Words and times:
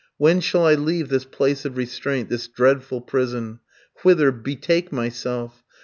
When 0.17 0.39
shall 0.41 0.65
I 0.65 0.73
leave 0.73 1.09
this 1.09 1.25
place 1.25 1.63
of 1.63 1.77
restraint, 1.77 2.27
this 2.29 2.47
dreadful 2.47 3.01
prison? 3.01 3.59
Whither 4.01 4.31
betake 4.31 4.91
myself? 4.91 5.63